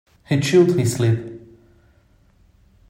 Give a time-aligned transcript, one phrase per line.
[0.27, 1.45] He chewed his lip.